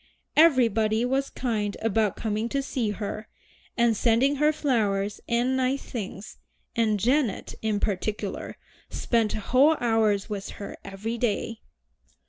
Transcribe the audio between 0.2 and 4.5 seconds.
Everybody was kind about coming to see her, and sending